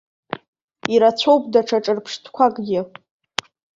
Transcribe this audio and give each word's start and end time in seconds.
Ирацәоуп 0.93 1.43
даҽа 1.53 1.79
ҿырԥштәқәакгьы. 1.83 2.81